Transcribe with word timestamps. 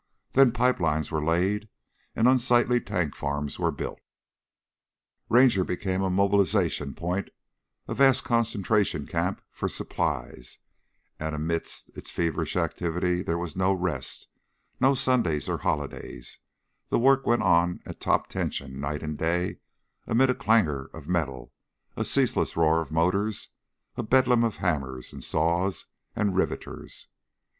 Then 0.31 0.51
pipe 0.51 0.79
lines 0.79 1.11
were 1.11 1.23
laid 1.23 1.69
and 2.15 2.27
unsightly 2.27 2.81
tank 2.81 3.13
farms 3.15 3.59
were 3.59 3.69
built. 3.69 4.01
Ranger 5.29 5.63
became 5.63 6.01
a 6.01 6.09
mobilization 6.09 6.95
point, 6.95 7.29
a 7.87 7.93
vast 7.93 8.23
concentration 8.23 9.05
camp 9.05 9.43
for 9.51 9.69
supplies, 9.69 10.57
and 11.19 11.35
amid 11.35 11.67
its 11.93 12.09
feverish 12.09 12.55
activity 12.55 13.21
there 13.21 13.37
was 13.37 13.55
no 13.55 13.73
rest, 13.73 14.27
no 14.79 14.95
Sundays 14.95 15.47
or 15.47 15.59
holidays; 15.59 16.39
the 16.89 16.97
work 16.97 17.27
went 17.27 17.43
on 17.43 17.79
at 17.85 17.99
top 18.01 18.25
tension 18.25 18.79
night 18.79 19.03
and 19.03 19.19
day 19.19 19.59
amid 20.07 20.31
a 20.31 20.33
clangor 20.33 20.89
of 20.95 21.07
metal, 21.07 21.53
a 21.95 22.03
ceaseless 22.05 22.57
roar 22.57 22.81
of 22.81 22.91
motors, 22.91 23.49
a 23.95 24.01
bedlam 24.01 24.43
of 24.43 24.55
hammers 24.57 25.13
and 25.13 25.23
saws 25.23 25.85
and 26.15 26.35
riveters. 26.35 27.07